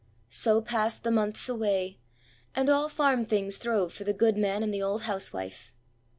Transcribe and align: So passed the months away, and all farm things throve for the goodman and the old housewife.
So 0.31 0.63
passed 0.63 1.03
the 1.03 1.11
months 1.11 1.47
away, 1.47 1.99
and 2.55 2.69
all 2.71 2.89
farm 2.89 3.23
things 3.23 3.57
throve 3.57 3.93
for 3.93 4.03
the 4.03 4.13
goodman 4.13 4.63
and 4.63 4.73
the 4.73 4.81
old 4.81 5.03
housewife. 5.03 5.75